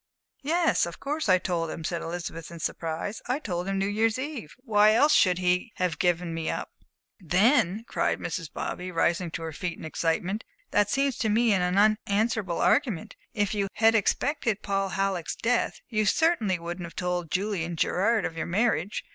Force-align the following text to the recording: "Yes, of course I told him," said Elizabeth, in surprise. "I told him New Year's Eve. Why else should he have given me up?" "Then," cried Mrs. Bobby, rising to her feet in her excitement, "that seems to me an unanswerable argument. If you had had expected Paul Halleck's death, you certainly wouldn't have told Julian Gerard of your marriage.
"Yes, 0.41 0.87
of 0.87 0.99
course 0.99 1.29
I 1.29 1.37
told 1.37 1.69
him," 1.69 1.83
said 1.83 2.01
Elizabeth, 2.01 2.49
in 2.49 2.57
surprise. 2.59 3.21
"I 3.27 3.37
told 3.37 3.67
him 3.67 3.77
New 3.77 3.85
Year's 3.85 4.17
Eve. 4.17 4.55
Why 4.57 4.95
else 4.95 5.13
should 5.13 5.37
he 5.37 5.73
have 5.75 5.99
given 5.99 6.33
me 6.33 6.49
up?" 6.49 6.71
"Then," 7.19 7.85
cried 7.87 8.17
Mrs. 8.19 8.51
Bobby, 8.51 8.89
rising 8.89 9.29
to 9.29 9.43
her 9.43 9.53
feet 9.53 9.77
in 9.77 9.83
her 9.83 9.87
excitement, 9.87 10.43
"that 10.71 10.89
seems 10.89 11.17
to 11.19 11.29
me 11.29 11.53
an 11.53 11.77
unanswerable 11.77 12.57
argument. 12.59 13.15
If 13.35 13.53
you 13.53 13.65
had 13.73 13.93
had 13.93 13.95
expected 13.95 14.63
Paul 14.63 14.89
Halleck's 14.89 15.35
death, 15.35 15.81
you 15.87 16.07
certainly 16.07 16.57
wouldn't 16.57 16.87
have 16.87 16.95
told 16.95 17.29
Julian 17.29 17.75
Gerard 17.75 18.25
of 18.25 18.35
your 18.35 18.47
marriage. 18.47 19.03